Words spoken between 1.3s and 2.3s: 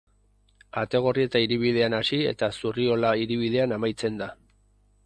hiribidean hasi